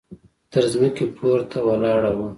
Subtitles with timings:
[0.51, 2.27] تر ځمکې پورته ولاړه وه.